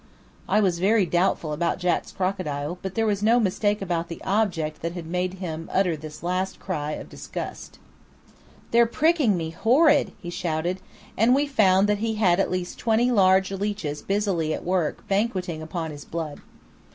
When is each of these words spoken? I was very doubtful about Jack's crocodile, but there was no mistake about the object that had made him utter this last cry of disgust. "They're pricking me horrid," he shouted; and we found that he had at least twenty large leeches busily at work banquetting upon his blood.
I 0.49 0.61
was 0.61 0.79
very 0.79 1.05
doubtful 1.05 1.53
about 1.53 1.77
Jack's 1.77 2.11
crocodile, 2.11 2.79
but 2.81 2.95
there 2.95 3.05
was 3.05 3.21
no 3.21 3.39
mistake 3.39 3.83
about 3.83 4.07
the 4.07 4.19
object 4.23 4.81
that 4.81 4.93
had 4.93 5.05
made 5.05 5.35
him 5.35 5.69
utter 5.71 5.95
this 5.95 6.23
last 6.23 6.59
cry 6.59 6.93
of 6.93 7.07
disgust. 7.07 7.77
"They're 8.71 8.87
pricking 8.87 9.37
me 9.37 9.51
horrid," 9.51 10.13
he 10.19 10.31
shouted; 10.31 10.81
and 11.15 11.35
we 11.35 11.45
found 11.45 11.87
that 11.87 11.99
he 11.99 12.15
had 12.15 12.39
at 12.39 12.49
least 12.49 12.79
twenty 12.79 13.11
large 13.11 13.51
leeches 13.51 14.01
busily 14.01 14.55
at 14.55 14.65
work 14.65 15.07
banquetting 15.07 15.61
upon 15.61 15.91
his 15.91 16.03
blood. 16.03 16.41